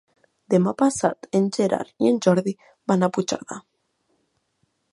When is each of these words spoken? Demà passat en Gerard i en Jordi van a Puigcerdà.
Demà 0.53 0.71
passat 0.81 1.27
en 1.39 1.45
Gerard 1.57 1.93
i 2.05 2.09
en 2.13 2.17
Jordi 2.27 2.53
van 2.93 3.09
a 3.09 3.11
Puigcerdà. 3.19 3.59